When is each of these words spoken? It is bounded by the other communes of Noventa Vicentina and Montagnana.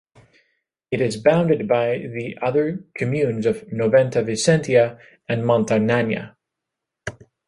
It 0.89 0.99
is 0.99 1.17
bounded 1.21 1.67
by 1.67 1.99
the 1.99 2.35
other 2.41 2.83
communes 2.97 3.45
of 3.45 3.63
Noventa 3.71 4.23
Vicentina 4.25 4.97
and 5.29 5.43
Montagnana. 5.45 6.35